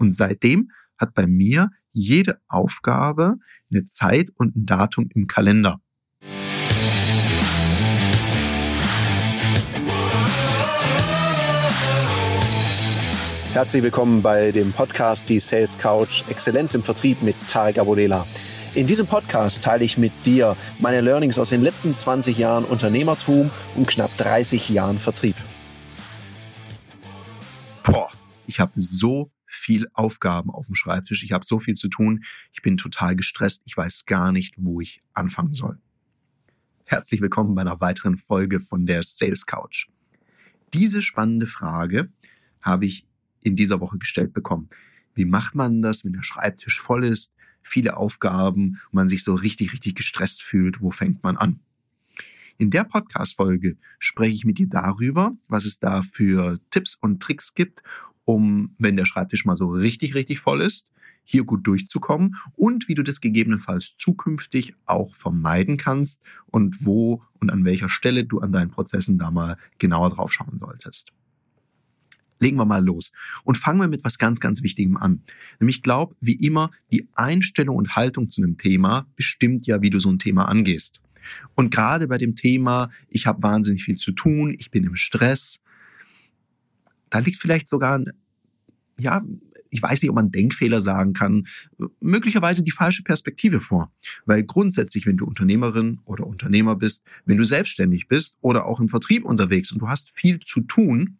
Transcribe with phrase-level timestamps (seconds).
[0.00, 3.36] Und seitdem hat bei mir jede Aufgabe
[3.70, 5.78] eine Zeit und ein Datum im Kalender.
[13.52, 18.26] Herzlich willkommen bei dem Podcast Die Sales Couch Exzellenz im Vertrieb mit Tarek Abodela.
[18.74, 23.50] In diesem Podcast teile ich mit dir meine Learnings aus den letzten 20 Jahren Unternehmertum
[23.76, 25.36] und knapp 30 Jahren Vertrieb.
[27.84, 28.08] Boah,
[28.46, 31.24] ich habe so viel Aufgaben auf dem Schreibtisch.
[31.24, 32.24] Ich habe so viel zu tun.
[32.52, 33.62] Ich bin total gestresst.
[33.66, 35.78] Ich weiß gar nicht, wo ich anfangen soll.
[36.84, 39.88] Herzlich willkommen bei einer weiteren Folge von der Sales Couch.
[40.72, 42.12] Diese spannende Frage
[42.62, 43.06] habe ich
[43.40, 44.70] in dieser Woche gestellt bekommen.
[45.14, 49.72] Wie macht man das, wenn der Schreibtisch voll ist, viele Aufgaben man sich so richtig,
[49.72, 50.80] richtig gestresst fühlt?
[50.80, 51.60] Wo fängt man an?
[52.56, 57.54] In der Podcast-Folge spreche ich mit dir darüber, was es da für Tipps und Tricks
[57.54, 57.82] gibt,
[58.30, 60.88] um, wenn der Schreibtisch mal so richtig, richtig voll ist,
[61.24, 67.50] hier gut durchzukommen und wie du das gegebenenfalls zukünftig auch vermeiden kannst und wo und
[67.50, 71.12] an welcher Stelle du an deinen Prozessen da mal genauer drauf schauen solltest.
[72.40, 73.12] Legen wir mal los
[73.44, 75.22] und fangen wir mit was ganz, ganz Wichtigem an.
[75.60, 79.98] Nämlich glaub, wie immer, die Einstellung und Haltung zu einem Thema bestimmt ja, wie du
[79.98, 81.00] so ein Thema angehst.
[81.54, 85.60] Und gerade bei dem Thema, ich habe wahnsinnig viel zu tun, ich bin im Stress,
[87.10, 88.12] da liegt vielleicht sogar ein,
[89.00, 89.22] ja,
[89.70, 91.46] ich weiß nicht, ob man Denkfehler sagen kann,
[92.00, 93.92] möglicherweise die falsche Perspektive vor.
[94.26, 98.88] Weil grundsätzlich, wenn du Unternehmerin oder Unternehmer bist, wenn du selbstständig bist oder auch im
[98.88, 101.18] Vertrieb unterwegs und du hast viel zu tun,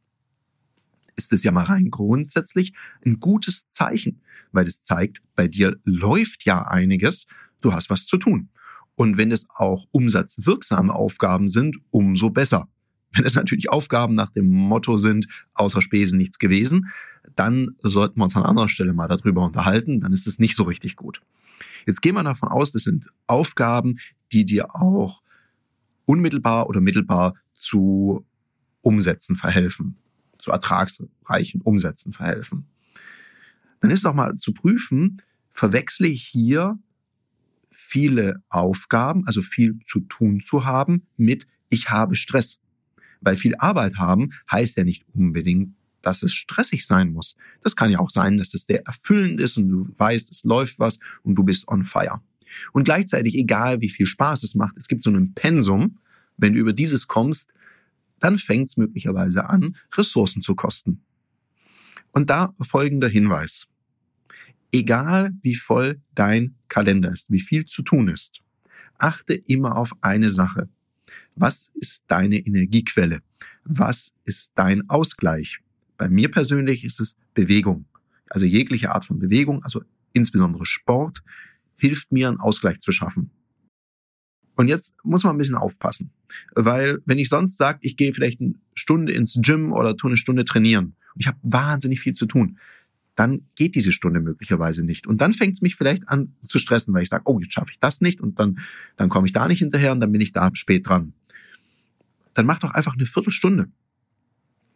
[1.17, 2.72] ist es ja mal rein grundsätzlich
[3.05, 4.20] ein gutes Zeichen,
[4.53, 7.27] weil es zeigt, bei dir läuft ja einiges,
[7.61, 8.48] du hast was zu tun.
[8.97, 12.69] Und wenn es auch umsatzwirksame Aufgaben sind, umso besser.
[13.12, 16.91] Wenn es natürlich Aufgaben nach dem Motto sind, außer Spesen nichts gewesen,
[17.36, 20.64] dann sollten wir uns an anderer Stelle mal darüber unterhalten, dann ist es nicht so
[20.64, 21.20] richtig gut.
[21.86, 23.98] Jetzt gehen wir davon aus, das sind Aufgaben,
[24.33, 25.22] die dir auch
[26.06, 28.25] unmittelbar oder mittelbar zu
[28.82, 29.97] Umsätzen verhelfen,
[30.38, 32.66] zu ertragsreichen Umsätzen verhelfen.
[33.81, 35.22] Dann ist doch mal zu prüfen,
[35.53, 36.78] verwechsle ich hier
[37.70, 42.60] viele Aufgaben, also viel zu tun zu haben, mit ich habe Stress.
[43.20, 47.36] Weil viel Arbeit haben heißt ja nicht unbedingt, dass es stressig sein muss.
[47.62, 50.78] Das kann ja auch sein, dass es sehr erfüllend ist und du weißt, es läuft
[50.78, 52.20] was und du bist on fire.
[52.72, 55.98] Und gleichzeitig, egal wie viel Spaß es macht, es gibt so ein Pensum,
[56.36, 57.53] wenn du über dieses kommst,
[58.19, 61.02] dann fängt es möglicherweise an, Ressourcen zu kosten.
[62.12, 63.66] Und da folgender Hinweis.
[64.72, 68.41] Egal wie voll dein Kalender ist, wie viel zu tun ist,
[68.98, 70.69] achte immer auf eine Sache.
[71.34, 73.22] Was ist deine Energiequelle?
[73.65, 75.60] Was ist dein Ausgleich?
[75.97, 77.84] Bei mir persönlich ist es Bewegung.
[78.28, 79.82] Also jegliche Art von Bewegung, also
[80.12, 81.22] insbesondere Sport,
[81.76, 83.31] hilft mir, einen Ausgleich zu schaffen.
[84.56, 86.10] Und jetzt muss man ein bisschen aufpassen,
[86.54, 90.16] weil wenn ich sonst sage, ich gehe vielleicht eine Stunde ins Gym oder tue eine
[90.19, 92.59] Stunde trainieren ich habe wahnsinnig viel zu tun,
[93.20, 95.06] dann geht diese Stunde möglicherweise nicht.
[95.06, 97.70] Und dann fängt es mich vielleicht an zu stressen, weil ich sage, oh, jetzt schaffe
[97.70, 98.58] ich das nicht und dann,
[98.97, 101.12] dann komme ich da nicht hinterher und dann bin ich da spät dran
[102.34, 103.69] dann mach doch einfach eine Viertelstunde.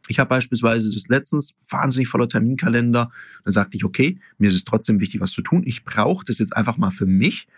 [0.07, 3.11] Ich habe beispielsweise das letztens wahnsinnig voller Terminkalender.
[3.45, 5.63] Dann sagte ich, okay, mir ist es trotzdem wichtig, was zu tun.
[5.65, 7.49] Ich brauche das jetzt einfach mal für mich.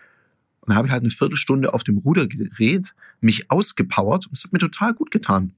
[0.61, 4.45] Und dann habe ich halt eine Viertelstunde auf dem Ruder gedreht, mich ausgepowert und es
[4.45, 5.53] hat mir total gut getan.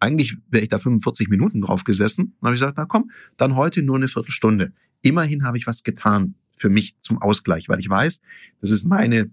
[0.00, 2.34] Eigentlich wäre ich da 45 Minuten drauf gesessen.
[2.40, 4.72] Dann habe ich gesagt, na komm, dann heute nur eine Viertelstunde.
[5.02, 8.20] Immerhin habe ich was getan für mich zum Ausgleich, weil ich weiß,
[8.60, 9.30] das ist meine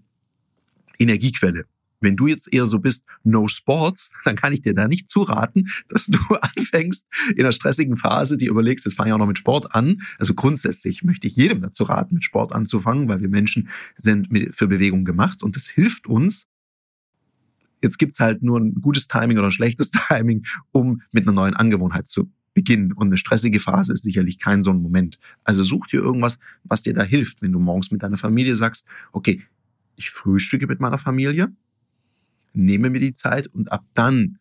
[0.98, 1.66] Energiequelle.
[2.00, 5.68] Wenn du jetzt eher so bist, no sports, dann kann ich dir da nicht zuraten,
[5.88, 9.38] dass du anfängst in einer stressigen Phase, die überlegst, jetzt fange ich auch noch mit
[9.38, 10.02] Sport an.
[10.18, 14.68] Also grundsätzlich möchte ich jedem dazu raten, mit Sport anzufangen, weil wir Menschen sind für
[14.68, 16.46] Bewegung gemacht und das hilft uns.
[17.82, 21.54] Jetzt gibt's halt nur ein gutes Timing oder ein schlechtes Timing, um mit einer neuen
[21.54, 22.92] Angewohnheit zu beginnen.
[22.92, 25.18] Und eine stressige Phase ist sicherlich kein so ein Moment.
[25.44, 28.86] Also such dir irgendwas, was dir da hilft, wenn du morgens mit deiner Familie sagst,
[29.12, 29.42] okay,
[29.96, 31.52] ich frühstücke mit meiner Familie,
[32.54, 34.38] nehme mir die Zeit und ab dann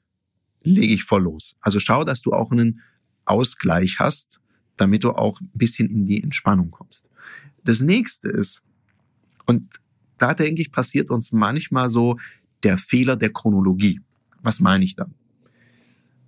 [0.63, 1.55] lege ich voll los.
[1.61, 2.81] Also schau, dass du auch einen
[3.25, 4.39] Ausgleich hast,
[4.77, 7.05] damit du auch ein bisschen in die Entspannung kommst.
[7.63, 8.61] Das nächste ist,
[9.45, 9.79] und
[10.17, 12.17] da denke ich, passiert uns manchmal so
[12.65, 14.01] der Fehler der Chronologie.
[14.41, 15.07] Was meine ich da?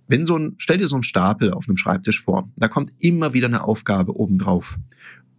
[0.06, 3.34] Wenn so ein, stell dir so einen Stapel auf einem Schreibtisch vor, da kommt immer
[3.34, 4.78] wieder eine Aufgabe obendrauf.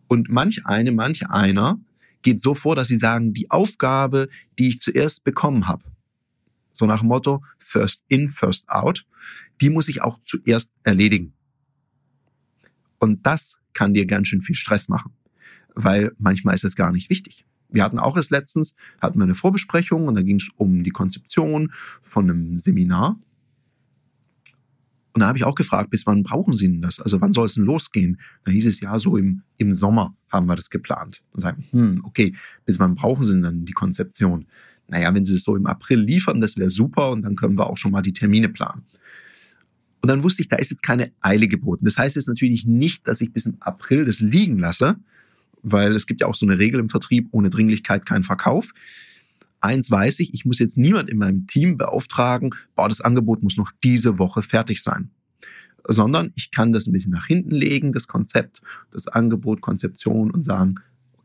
[0.08, 1.80] Und manch eine, manch einer
[2.22, 4.30] geht so vor, dass sie sagen, die Aufgabe,
[4.60, 5.84] die ich zuerst bekommen habe,
[6.74, 9.06] so nach dem Motto, first in, first out.
[9.62, 11.34] Die muss ich auch zuerst erledigen.
[13.00, 15.14] Und das kann dir ganz schön viel Stress machen,
[15.74, 17.46] weil manchmal ist es gar nicht wichtig.
[17.70, 20.90] Wir hatten auch erst letztens, hatten wir eine Vorbesprechung und da ging es um die
[20.90, 21.72] Konzeption
[22.02, 23.20] von einem Seminar.
[25.14, 27.00] Und da habe ich auch gefragt, bis wann brauchen Sie denn das?
[27.00, 28.20] Also wann soll es denn losgehen?
[28.46, 31.22] Da hieß es ja, so im, im Sommer haben wir das geplant.
[31.32, 32.36] Und sagen, hm, okay,
[32.66, 34.46] bis wann brauchen Sie denn dann die Konzeption?
[34.88, 37.70] Naja, wenn Sie es so im April liefern, das wäre super und dann können wir
[37.70, 38.84] auch schon mal die Termine planen.
[40.02, 41.86] Und dann wusste ich, da ist jetzt keine Eile geboten.
[41.86, 44.98] Das heißt jetzt natürlich nicht, dass ich bis im April das liegen lasse,
[45.64, 48.72] weil es gibt ja auch so eine Regel im Vertrieb, ohne Dringlichkeit kein Verkauf.
[49.62, 53.58] Eins weiß ich, ich muss jetzt niemand in meinem Team beauftragen, boah, das Angebot muss
[53.58, 55.12] noch diese Woche fertig sein.
[55.88, 58.62] Sondern ich kann das ein bisschen nach hinten legen, das Konzept,
[58.92, 60.76] das Angebot, Konzeption und sagen,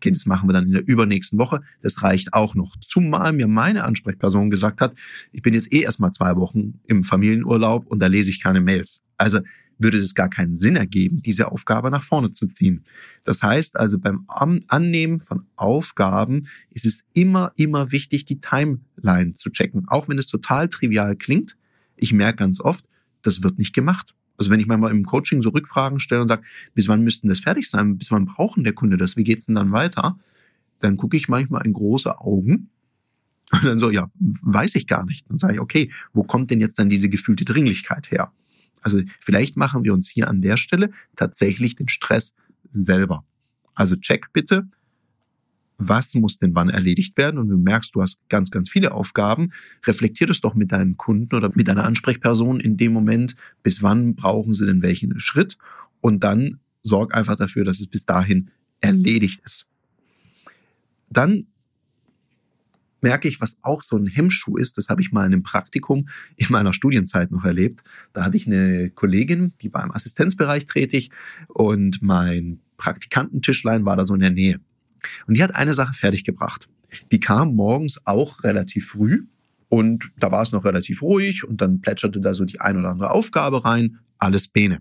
[0.04, 1.62] okay, das machen wir dann in der übernächsten Woche.
[1.82, 2.76] Das reicht auch noch.
[2.80, 4.94] Zumal mir meine Ansprechperson gesagt hat,
[5.32, 9.00] ich bin jetzt eh erstmal zwei Wochen im Familienurlaub und da lese ich keine Mails.
[9.16, 9.40] Also
[9.78, 12.84] würde es gar keinen Sinn ergeben, diese Aufgabe nach vorne zu ziehen.
[13.24, 19.50] Das heißt also beim Annehmen von Aufgaben ist es immer, immer wichtig, die Timeline zu
[19.50, 19.88] checken.
[19.88, 21.56] Auch wenn es total trivial klingt.
[21.96, 22.84] Ich merke ganz oft,
[23.22, 24.14] das wird nicht gemacht.
[24.36, 26.42] Also wenn ich mal im Coaching so Rückfragen stelle und sage,
[26.74, 29.54] bis wann müssten das fertig sein, bis wann brauchen der Kunde das, wie geht's denn
[29.54, 30.18] dann weiter?
[30.80, 32.68] Dann gucke ich manchmal in große Augen
[33.52, 34.10] und dann so, ja,
[34.42, 35.28] weiß ich gar nicht.
[35.28, 38.32] Dann sage ich, okay, wo kommt denn jetzt dann diese gefühlte Dringlichkeit her?
[38.84, 42.36] Also vielleicht machen wir uns hier an der Stelle tatsächlich den Stress
[42.70, 43.24] selber.
[43.74, 44.68] Also check bitte,
[45.78, 49.50] was muss denn wann erledigt werden und du merkst, du hast ganz, ganz viele Aufgaben,
[49.86, 54.14] reflektier das doch mit deinen Kunden oder mit deiner Ansprechperson in dem Moment, bis wann
[54.14, 55.58] brauchen sie denn welchen Schritt
[56.00, 59.66] und dann sorg einfach dafür, dass es bis dahin erledigt ist.
[61.08, 61.46] Dann
[63.04, 66.08] merke ich, was auch so ein Hemmschuh ist, das habe ich mal in einem Praktikum
[66.36, 67.82] in meiner Studienzeit noch erlebt.
[68.14, 71.10] Da hatte ich eine Kollegin, die war im Assistenzbereich tätig
[71.48, 74.58] und mein Praktikantentischlein war da so in der Nähe.
[75.26, 76.66] Und die hat eine Sache fertiggebracht.
[77.12, 79.26] Die kam morgens auch relativ früh
[79.68, 82.88] und da war es noch relativ ruhig und dann plätscherte da so die ein oder
[82.88, 84.80] andere Aufgabe rein, alles Bene.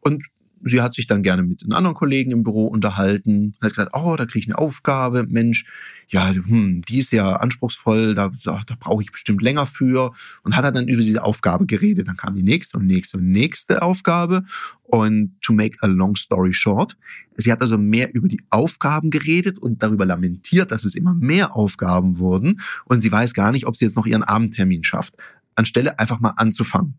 [0.00, 0.24] Und
[0.64, 4.16] sie hat sich dann gerne mit den anderen Kollegen im Büro unterhalten, hat gesagt, oh,
[4.16, 5.64] da kriege ich eine Aufgabe, Mensch,
[6.10, 10.12] ja, hm, die ist ja anspruchsvoll, da, da, da brauche ich bestimmt länger für.
[10.42, 12.08] Und hat dann über diese Aufgabe geredet.
[12.08, 14.44] Dann kam die nächste und nächste und nächste Aufgabe.
[14.84, 16.96] Und to make a long story short,
[17.36, 21.54] sie hat also mehr über die Aufgaben geredet und darüber lamentiert, dass es immer mehr
[21.54, 22.60] Aufgaben wurden.
[22.86, 25.14] Und sie weiß gar nicht, ob sie jetzt noch ihren Abendtermin schafft,
[25.56, 26.94] anstelle einfach mal anzufangen.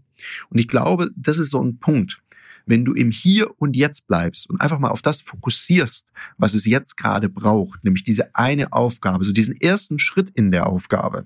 [0.49, 2.21] Und ich glaube, das ist so ein Punkt
[2.69, 6.65] wenn du im Hier und Jetzt bleibst und einfach mal auf das fokussierst, was es
[6.65, 11.25] jetzt gerade braucht, nämlich diese eine Aufgabe, so diesen ersten Schritt in der Aufgabe,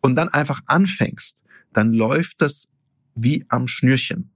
[0.00, 1.40] und dann einfach anfängst,
[1.72, 2.66] dann läuft das
[3.14, 4.30] wie am Schnürchen.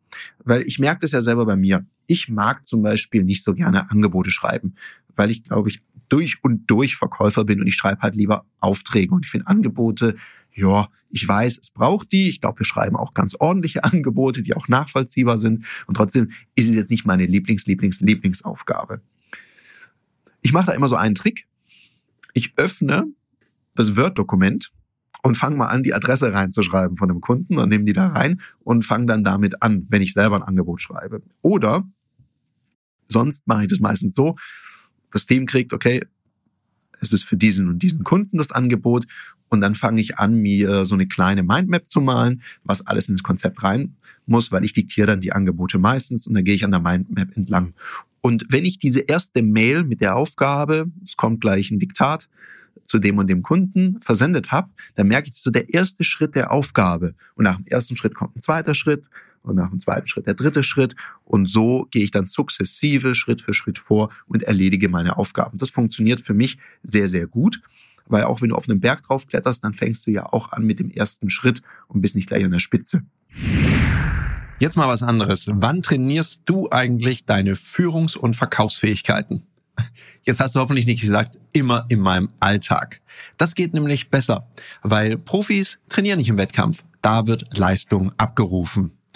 [0.45, 1.85] Weil ich merke das ja selber bei mir.
[2.11, 4.75] Ich mag zum Beispiel nicht so gerne Angebote schreiben,
[5.15, 9.15] weil ich glaube ich durch und durch Verkäufer bin und ich schreibe halt lieber Aufträge
[9.15, 10.17] und ich finde Angebote
[10.53, 12.29] ja, ich weiß, es braucht die.
[12.29, 15.65] Ich glaube, wir schreiben auch ganz ordentliche Angebote, die auch nachvollziehbar sind.
[15.87, 19.01] Und trotzdem ist es jetzt nicht meine Lieblings, Lieblings, Lieblingsaufgabe.
[20.43, 21.47] Ich mache da immer so einen Trick.
[22.33, 23.07] Ich öffne
[23.75, 24.73] das Word-Dokument
[25.23, 28.41] und fange mal an, die Adresse reinzuschreiben von dem Kunden und nehme die da rein
[28.61, 31.23] und fange dann damit an, wenn ich selber ein Angebot schreibe.
[31.43, 31.87] Oder
[33.11, 34.37] sonst mache ich das meistens so,
[35.13, 36.05] das Team kriegt, okay,
[37.01, 39.07] es ist für diesen und diesen Kunden das Angebot
[39.49, 43.23] und dann fange ich an, mir so eine kleine Mindmap zu malen, was alles ins
[43.23, 46.71] Konzept rein muss, weil ich diktiere dann die Angebote meistens und dann gehe ich an
[46.71, 47.75] der Mindmap entlang.
[48.21, 52.29] Und wenn ich diese erste Mail mit der Aufgabe, es kommt gleich ein Diktat,
[52.85, 56.51] zu dem und dem Kunden versendet habe, dann merke ich, so der erste Schritt der
[56.51, 57.15] Aufgabe.
[57.35, 59.05] Und nach dem ersten Schritt kommt ein zweiter Schritt
[59.43, 60.95] und nach dem zweiten Schritt der dritte Schritt.
[61.25, 65.59] Und so gehe ich dann sukzessive Schritt für Schritt vor und erledige meine Aufgaben.
[65.59, 67.61] Das funktioniert für mich sehr, sehr gut.
[68.07, 70.65] Weil auch wenn du auf einem Berg drauf kletterst, dann fängst du ja auch an
[70.65, 73.05] mit dem ersten Schritt und bist nicht gleich an der Spitze.
[74.59, 75.49] Jetzt mal was anderes.
[75.51, 79.47] Wann trainierst du eigentlich deine Führungs- und Verkaufsfähigkeiten?
[80.23, 83.01] Jetzt hast du hoffentlich nicht gesagt, immer in meinem Alltag.
[83.39, 84.49] Das geht nämlich besser,
[84.83, 86.85] weil Profis trainieren nicht im Wettkampf.
[87.01, 88.91] Da wird Leistung abgerufen.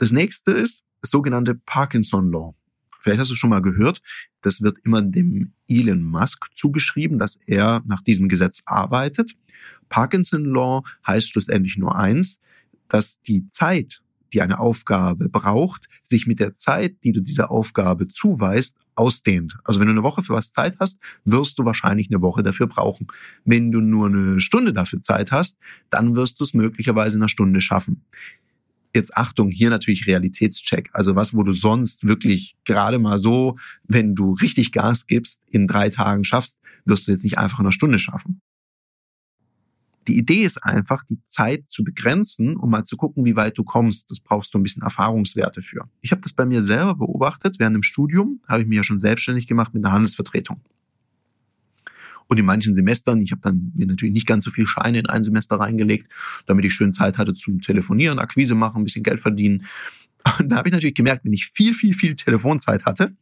[0.00, 2.54] Das nächste ist das sogenannte Parkinson Law.
[3.00, 4.00] Vielleicht hast du schon mal gehört,
[4.40, 9.32] das wird immer dem Elon Musk zugeschrieben, dass er nach diesem Gesetz arbeitet.
[9.90, 12.40] Parkinson Law heißt schlussendlich nur eins,
[12.88, 14.00] dass die Zeit,
[14.32, 19.58] die eine Aufgabe braucht, sich mit der Zeit, die du dieser Aufgabe zuweist, ausdehnt.
[19.64, 22.68] Also wenn du eine Woche für was Zeit hast, wirst du wahrscheinlich eine Woche dafür
[22.68, 23.06] brauchen.
[23.44, 25.58] Wenn du nur eine Stunde dafür Zeit hast,
[25.90, 28.04] dann wirst du es möglicherweise in einer Stunde schaffen.
[28.92, 30.90] Jetzt Achtung, hier natürlich Realitätscheck.
[30.92, 35.68] Also was, wo du sonst wirklich gerade mal so, wenn du richtig Gas gibst, in
[35.68, 38.40] drei Tagen schaffst, wirst du jetzt nicht einfach in einer Stunde schaffen.
[40.08, 43.64] Die Idee ist einfach, die Zeit zu begrenzen, um mal zu gucken, wie weit du
[43.64, 44.10] kommst.
[44.10, 45.88] Das brauchst du ein bisschen Erfahrungswerte für.
[46.00, 47.58] Ich habe das bei mir selber beobachtet.
[47.58, 50.62] Während dem Studium habe ich mich ja schon selbstständig gemacht mit einer Handelsvertretung.
[52.30, 55.06] Und in manchen Semestern, ich habe dann mir natürlich nicht ganz so viel Scheine in
[55.06, 56.08] ein Semester reingelegt,
[56.46, 59.66] damit ich schön Zeit hatte zum Telefonieren, Akquise machen, ein bisschen Geld verdienen.
[60.38, 63.16] Und da habe ich natürlich gemerkt, wenn ich viel, viel, viel Telefonzeit hatte,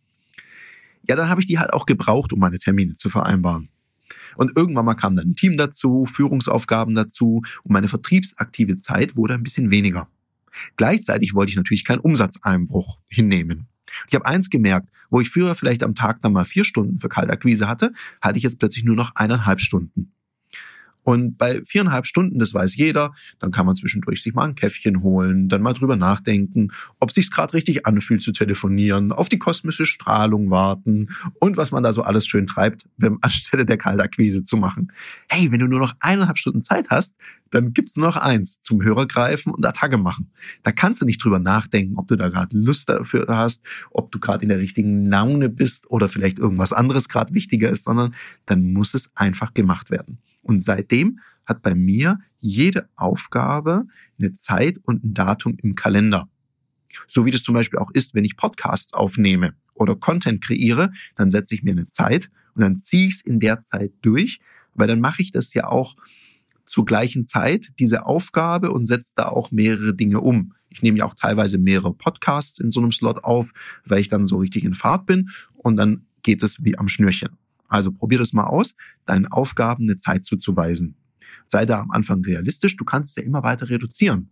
[1.08, 3.70] ja, dann habe ich die halt auch gebraucht, um meine Termine zu vereinbaren.
[4.36, 9.32] Und irgendwann mal kam dann ein Team dazu, Führungsaufgaben dazu und meine vertriebsaktive Zeit wurde
[9.32, 10.08] ein bisschen weniger.
[10.76, 13.68] Gleichzeitig wollte ich natürlich keinen Umsatzeinbruch hinnehmen.
[14.09, 17.09] Ich habe eins gemerkt, wo ich früher vielleicht am Tag dann mal vier Stunden für
[17.09, 20.12] Kaltakquise hatte, hatte ich jetzt plötzlich nur noch eineinhalb Stunden.
[21.08, 25.02] Und bei viereinhalb Stunden, das weiß jeder, dann kann man zwischendurch sich mal ein Käffchen
[25.02, 26.68] holen, dann mal drüber nachdenken,
[27.00, 31.08] ob sich's gerade richtig anfühlt zu telefonieren, auf die kosmische Strahlung warten
[31.40, 34.92] und was man da so alles schön treibt, wenn, anstelle der Kaltakquise zu machen.
[35.30, 37.16] Hey, wenn du nur noch eineinhalb Stunden Zeit hast,
[37.50, 40.30] dann gibt's noch eins, zum Hörer greifen und Attacke machen.
[40.62, 43.62] Da kannst du nicht drüber nachdenken, ob du da gerade Lust dafür hast,
[43.92, 47.84] ob du gerade in der richtigen Laune bist oder vielleicht irgendwas anderes gerade wichtiger ist,
[47.84, 50.18] sondern dann muss es einfach gemacht werden.
[50.48, 53.84] Und seitdem hat bei mir jede Aufgabe
[54.18, 56.26] eine Zeit und ein Datum im Kalender.
[57.06, 61.30] So wie das zum Beispiel auch ist, wenn ich Podcasts aufnehme oder Content kreiere, dann
[61.30, 64.40] setze ich mir eine Zeit und dann ziehe ich es in der Zeit durch,
[64.72, 65.96] weil dann mache ich das ja auch
[66.64, 70.54] zur gleichen Zeit, diese Aufgabe und setze da auch mehrere Dinge um.
[70.70, 73.52] Ich nehme ja auch teilweise mehrere Podcasts in so einem Slot auf,
[73.84, 77.36] weil ich dann so richtig in Fahrt bin und dann geht es wie am Schnürchen.
[77.68, 78.75] Also probier das mal aus,
[79.06, 80.96] deinen Aufgaben eine Zeit zuzuweisen.
[81.46, 84.30] Sei da am Anfang realistisch, du kannst es ja immer weiter reduzieren.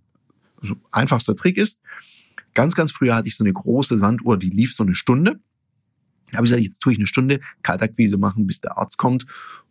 [0.61, 1.81] Also einfachster Trick ist,
[2.55, 5.41] ganz, ganz früher hatte ich so eine große Sanduhr, die lief so eine Stunde.
[6.31, 9.27] Da habe ich gesagt, jetzt tue ich eine Stunde Kaltakquise machen, bis der Arzt kommt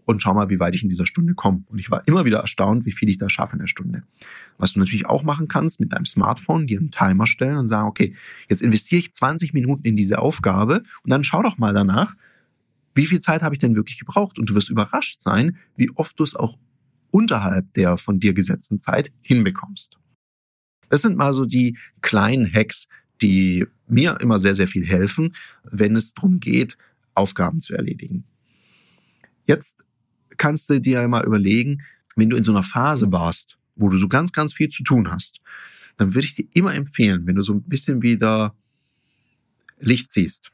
[0.06, 1.64] und schau mal, wie weit ich in dieser Stunde komme.
[1.68, 4.04] Und ich war immer wieder erstaunt, wie viel ich da schaffe in der Stunde.
[4.58, 7.88] Was du natürlich auch machen kannst mit deinem Smartphone, dir einen Timer stellen und sagen,
[7.88, 8.16] okay,
[8.48, 12.16] jetzt investiere ich 20 Minuten in diese Aufgabe und dann schau doch mal danach,
[12.96, 14.40] wie viel Zeit habe ich denn wirklich gebraucht?
[14.40, 16.58] Und du wirst überrascht sein, wie oft du es auch
[17.12, 19.98] unterhalb der von dir gesetzten Zeit hinbekommst.
[20.90, 22.88] Das sind mal so die kleinen Hacks,
[23.22, 26.78] die mir immer sehr, sehr viel helfen, wenn es darum geht,
[27.14, 28.26] Aufgaben zu erledigen.
[29.46, 29.78] Jetzt
[30.38, 31.84] kannst du dir mal überlegen,
[32.16, 35.10] wenn du in so einer Phase warst, wo du so ganz, ganz viel zu tun
[35.12, 35.40] hast,
[35.98, 38.56] dann würde ich dir immer empfehlen, wenn du so ein bisschen wieder
[39.80, 40.52] Licht siehst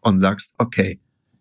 [0.00, 0.98] und sagst, okay,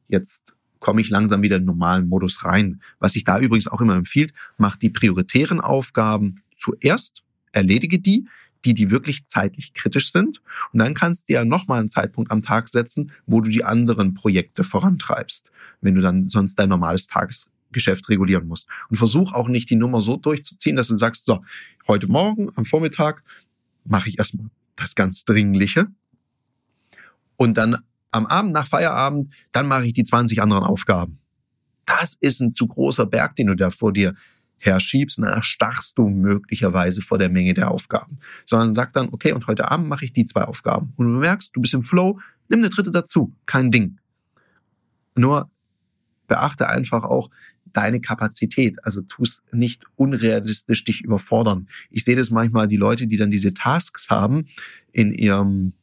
[0.08, 2.82] jetzt komme ich langsam wieder in den normalen Modus rein.
[3.00, 8.28] Was sich da übrigens auch immer empfiehlt, mach die prioritären Aufgaben zuerst, erledige die,
[8.66, 10.42] die, die wirklich zeitlich kritisch sind.
[10.74, 14.14] Und dann kannst du ja nochmal einen Zeitpunkt am Tag setzen, wo du die anderen
[14.14, 18.68] Projekte vorantreibst, wenn du dann sonst dein normales Tagesgeschäft regulieren musst.
[18.90, 21.44] Und versuch auch nicht die Nummer so durchzuziehen, dass du sagst, so,
[21.88, 23.24] heute Morgen am Vormittag
[23.86, 25.88] mache ich erstmal das ganz Dringliche.
[27.38, 27.78] Und dann
[28.16, 31.20] am Abend nach Feierabend, dann mache ich die 20 anderen Aufgaben.
[31.86, 34.16] Das ist ein zu großer Berg, den du da vor dir
[34.58, 38.18] herschiebst, dann erstarrst du möglicherweise vor der Menge der Aufgaben.
[38.46, 40.94] Sondern sag dann, okay, und heute Abend mache ich die zwei Aufgaben.
[40.96, 44.00] Und du merkst, du bist im Flow, nimm eine dritte dazu, kein Ding.
[45.16, 45.50] Nur
[46.28, 47.30] beachte einfach auch
[47.66, 48.84] deine Kapazität.
[48.84, 51.68] Also tust nicht unrealistisch dich überfordern.
[51.92, 54.48] Ich sehe das manchmal, die Leute, die dann diese Tasks haben
[54.94, 55.74] in ihrem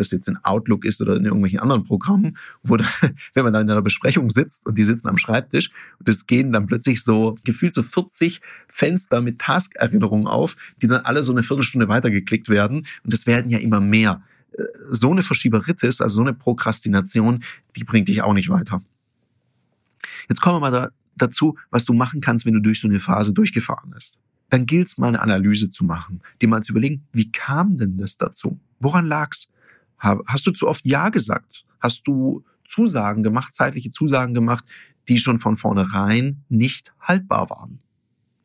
[0.00, 2.84] das jetzt in Outlook ist oder in irgendwelchen anderen Programmen, wo da,
[3.34, 6.52] wenn man dann in einer Besprechung sitzt und die sitzen am Schreibtisch und es gehen
[6.52, 11.42] dann plötzlich so gefühlt so 40 Fenster mit Task-Erinnerungen auf, die dann alle so eine
[11.42, 14.22] Viertelstunde weitergeklickt werden und es werden ja immer mehr.
[14.52, 17.44] Äh, so eine Verschieberitis, also so eine Prokrastination,
[17.76, 18.82] die bringt dich auch nicht weiter.
[20.28, 23.00] Jetzt kommen wir mal da, dazu, was du machen kannst, wenn du durch so eine
[23.00, 24.16] Phase durchgefahren bist.
[24.48, 27.98] Dann gilt es mal eine Analyse zu machen, dir mal zu überlegen, wie kam denn
[27.98, 28.58] das dazu?
[28.80, 29.48] Woran lag's?
[30.00, 31.64] Hast du zu oft Ja gesagt?
[31.80, 34.64] Hast du Zusagen gemacht, zeitliche Zusagen gemacht,
[35.08, 37.80] die schon von vornherein nicht haltbar waren?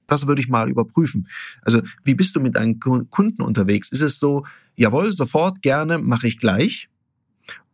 [0.08, 1.28] Das würde ich mal überprüfen.
[1.62, 3.92] Also, wie bist du mit deinen Kunden unterwegs?
[3.92, 4.46] Ist es so,
[4.76, 6.90] jawohl, sofort, gerne, mache ich gleich?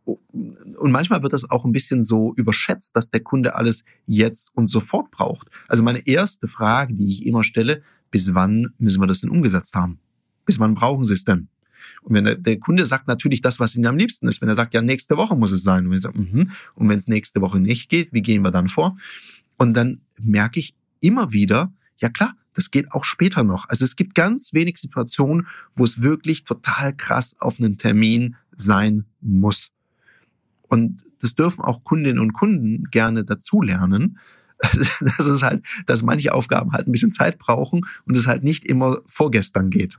[0.04, 4.68] und manchmal wird das auch ein bisschen so überschätzt, dass der Kunde alles jetzt und
[4.68, 5.48] sofort braucht.
[5.68, 9.76] Also meine erste Frage, die ich immer stelle, bis wann müssen wir das denn umgesetzt
[9.76, 10.00] haben?
[10.46, 11.48] Bis wann brauchen Sie es denn?
[12.02, 14.56] Und wenn der, der Kunde sagt natürlich das, was ihm am liebsten ist, wenn er
[14.56, 15.88] sagt, ja, nächste Woche muss es sein.
[15.88, 18.98] Und, sage, mm wenn es nächste Woche nicht geht, wie gehen wir dann vor?
[19.58, 23.70] Und dann merke ich immer wieder, ja klar, das geht auch später noch.
[23.70, 29.06] Also es gibt ganz wenig Situationen, wo es wirklich total krass auf einen Termin sein
[29.22, 29.72] muss.
[30.68, 34.18] Und das dürfen auch Kundinnen und Kunden gerne dazulernen.
[35.18, 38.64] Das ist halt, dass manche Aufgaben halt ein bisschen Zeit brauchen und es halt nicht
[38.64, 39.98] immer vorgestern geht.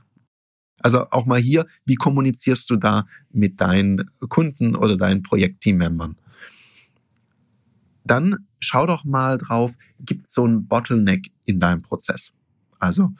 [0.83, 6.17] Also auch mal hier, wie kommunizierst du da mit deinen Kunden oder deinen Projektteam-Membern?
[8.03, 12.33] Dann schau doch mal drauf, gibt es so ein Bottleneck in deinem Prozess?
[12.79, 13.11] Also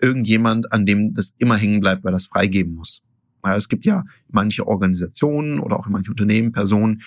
[0.00, 3.02] irgendjemand, an dem das immer hängen bleibt, weil das freigeben muss.
[3.42, 7.02] Es gibt ja manche Organisationen oder auch manche Unternehmen, Personen,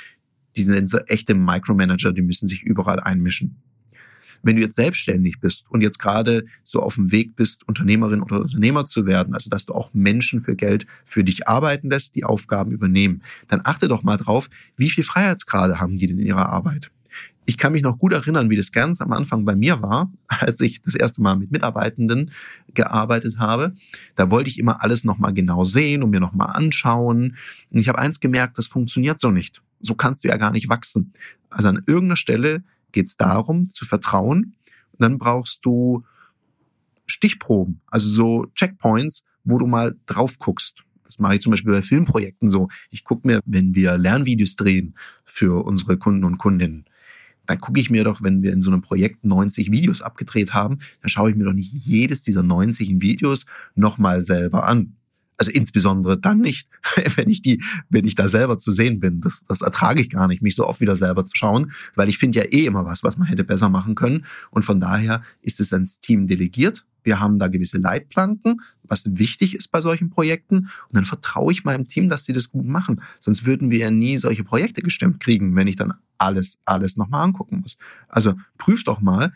[0.56, 3.58] die sind so echte Micromanager, die müssen sich überall einmischen.
[4.44, 8.42] Wenn du jetzt selbstständig bist und jetzt gerade so auf dem Weg bist, Unternehmerin oder
[8.42, 12.24] Unternehmer zu werden, also dass du auch Menschen für Geld für dich arbeiten lässt, die
[12.24, 16.50] Aufgaben übernehmen, dann achte doch mal drauf, wie viel Freiheitsgrade haben die denn in ihrer
[16.50, 16.92] Arbeit?
[17.50, 20.60] Ich kann mich noch gut erinnern, wie das ganz am Anfang bei mir war, als
[20.60, 22.32] ich das erste Mal mit Mitarbeitenden
[22.74, 23.74] gearbeitet habe.
[24.18, 27.38] Da wollte ich immer alles nochmal genau sehen und mir nochmal anschauen.
[27.72, 29.62] Und ich habe eins gemerkt, das funktioniert so nicht.
[29.80, 31.14] So kannst du ja gar nicht wachsen.
[31.50, 32.64] Also an irgendeiner Stelle
[32.98, 34.56] geht es darum, zu vertrauen.
[34.94, 36.04] Und dann brauchst du
[37.06, 40.84] Stichproben, also so Checkpoints, wo du mal drauf guckst.
[41.06, 42.70] Das mache ich zum Beispiel bei Filmprojekten so.
[42.90, 46.86] Ich gucke mir, wenn wir Lernvideos drehen für unsere Kunden und Kundinnen,
[47.46, 50.80] dann gucke ich mir doch, wenn wir in so einem Projekt 90 Videos abgedreht haben,
[51.02, 54.98] dann schaue ich mir doch nicht jedes dieser 90 Videos nochmal selber an.
[55.38, 56.68] Also insbesondere dann nicht,
[57.16, 59.22] wenn ich die, wenn ich da selber zu sehen bin.
[59.22, 62.18] Das, das ertrage ich gar nicht, mich so oft wieder selber zu schauen, weil ich
[62.18, 64.26] finde ja eh immer was, was man hätte besser machen können.
[64.50, 66.86] Und von daher ist es ans Team delegiert.
[67.04, 70.58] Wir haben da gewisse Leitplanken, was wichtig ist bei solchen Projekten.
[70.58, 73.02] Und dann vertraue ich meinem Team, dass die das gut machen.
[73.20, 77.24] Sonst würden wir ja nie solche Projekte gestemmt kriegen, wenn ich dann alles, alles nochmal
[77.24, 77.78] angucken muss.
[78.10, 79.32] Also prüf doch mal,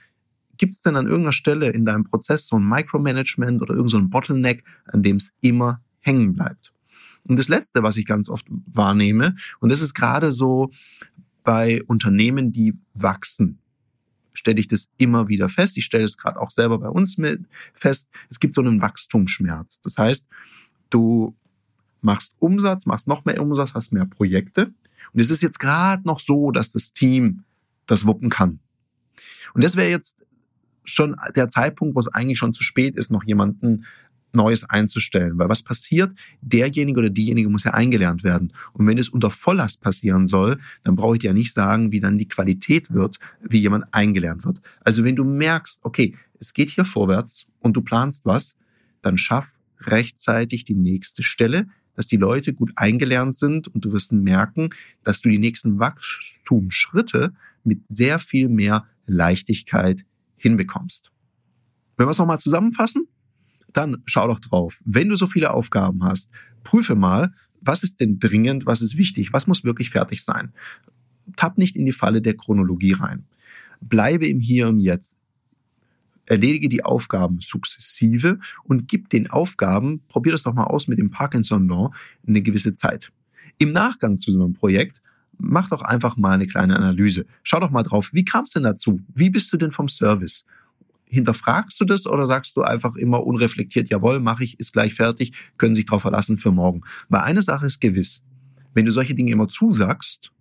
[0.58, 4.10] gibt es denn an irgendeiner Stelle in deinem Prozess so ein Micromanagement oder irgendein so
[4.10, 6.72] Bottleneck, an dem es immer hängen bleibt.
[7.24, 10.72] Und das Letzte, was ich ganz oft wahrnehme, und das ist gerade so
[11.44, 13.60] bei Unternehmen, die wachsen,
[14.34, 15.78] stelle ich das immer wieder fest.
[15.78, 18.10] Ich stelle es gerade auch selber bei uns mit fest.
[18.30, 19.82] Es gibt so einen Wachstumsschmerz.
[19.82, 20.28] Das heißt,
[20.90, 21.36] du
[22.02, 24.74] machst Umsatz, machst noch mehr Umsatz, hast mehr Projekte.
[25.14, 27.44] Und es ist jetzt gerade noch so, dass das Team
[27.86, 28.60] das wuppen kann.
[29.54, 30.26] Und das wäre jetzt
[30.84, 33.86] schon der Zeitpunkt, wo es eigentlich schon zu spät ist, noch jemanden
[34.34, 35.38] Neues einzustellen.
[35.38, 36.12] Weil was passiert?
[36.42, 38.54] Derjenige oder diejenige muss ja eingelernt werden.
[38.74, 42.00] Und wenn es unter Volllast passieren soll, dann brauche ich dir ja nicht sagen, wie
[42.00, 44.62] dann die Qualität wird, wie jemand eingelernt wird.
[44.82, 48.56] Also wenn du merkst, okay, es geht hier vorwärts und du planst was,
[49.02, 54.12] dann schaff rechtzeitig die nächste Stelle, dass die Leute gut eingelernt sind und du wirst
[54.12, 54.70] merken,
[55.04, 60.06] dass du die nächsten Wachstumsschritte mit sehr viel mehr Leichtigkeit
[60.38, 61.12] hinbekommst.
[61.98, 63.08] Wenn wir es nochmal zusammenfassen,
[63.74, 64.80] dann schau doch drauf.
[64.86, 66.30] Wenn du so viele Aufgaben hast,
[66.64, 70.54] prüfe mal, was ist denn dringend, was ist wichtig, was muss wirklich fertig sein.
[71.36, 73.26] Tapp nicht in die Falle der Chronologie rein.
[73.80, 75.16] Bleibe im Hier und Jetzt.
[76.26, 81.10] Erledige die Aufgaben sukzessive und gib den Aufgaben, probier das doch mal aus mit dem
[81.10, 81.92] Parkinson Law,
[82.26, 83.12] eine gewisse Zeit.
[83.58, 85.02] Im Nachgang zu so einem Projekt
[85.38, 87.26] mach doch einfach mal eine kleine Analyse.
[87.44, 89.02] Schau doch mal drauf, wie kam es denn dazu?
[89.14, 90.46] Wie bist du denn vom Service?
[91.12, 95.34] Hinterfragst du das oder sagst du einfach immer unreflektiert, jawohl, mache ich, ist gleich fertig,
[95.58, 96.82] können sich darauf verlassen für morgen?
[97.10, 98.24] Weil eine Sache ist gewiss,
[98.74, 100.32] wenn du solche Dinge immer zusagst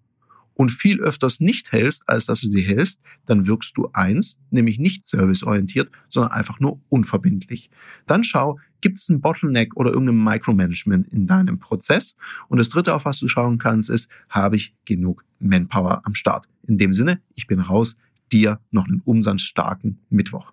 [0.54, 4.78] und viel öfters nicht hältst, als dass du sie hältst, dann wirkst du eins, nämlich
[4.78, 7.70] nicht serviceorientiert, sondern einfach nur unverbindlich.
[8.06, 12.14] Dann schau, gibt es ein Bottleneck oder irgendein Micromanagement in deinem Prozess?
[12.48, 16.46] Und das dritte, auf was du schauen kannst, ist, habe ich genug Manpower am Start?
[16.66, 17.96] In dem Sinne, ich bin raus,
[18.30, 20.52] dir noch einen umsatzstarken Mittwoch.